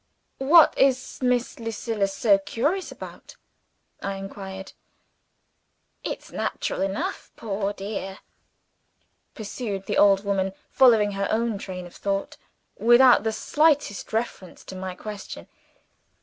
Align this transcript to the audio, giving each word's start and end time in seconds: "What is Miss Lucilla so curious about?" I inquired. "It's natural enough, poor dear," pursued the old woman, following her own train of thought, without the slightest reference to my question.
"What 0.39 0.75
is 0.79 1.19
Miss 1.21 1.59
Lucilla 1.59 2.07
so 2.07 2.39
curious 2.39 2.91
about?" 2.91 3.35
I 4.01 4.15
inquired. 4.15 4.73
"It's 6.03 6.31
natural 6.31 6.81
enough, 6.81 7.29
poor 7.35 7.71
dear," 7.71 8.17
pursued 9.35 9.85
the 9.85 9.99
old 9.99 10.25
woman, 10.25 10.53
following 10.71 11.11
her 11.11 11.27
own 11.29 11.59
train 11.59 11.85
of 11.85 11.93
thought, 11.95 12.37
without 12.79 13.21
the 13.23 13.31
slightest 13.31 14.11
reference 14.11 14.63
to 14.63 14.75
my 14.75 14.95
question. 14.95 15.47